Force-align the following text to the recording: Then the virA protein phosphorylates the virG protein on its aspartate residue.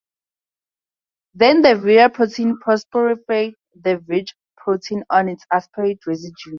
Then 1.35 1.61
the 1.61 1.75
virA 1.75 2.09
protein 2.09 2.57
phosphorylates 2.65 3.53
the 3.75 3.97
virG 3.97 4.29
protein 4.57 5.03
on 5.11 5.29
its 5.29 5.45
aspartate 5.53 5.99
residue. 6.07 6.33